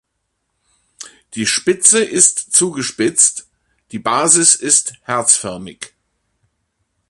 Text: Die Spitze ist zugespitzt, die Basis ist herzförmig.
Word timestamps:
Die 1.35 1.45
Spitze 1.45 2.03
ist 2.03 2.53
zugespitzt, 2.53 3.47
die 3.91 3.99
Basis 3.99 4.55
ist 4.55 4.93
herzförmig. 5.03 5.93